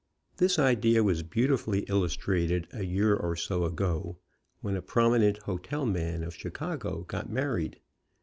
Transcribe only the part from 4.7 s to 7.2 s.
a prominent hotel man of Chi cago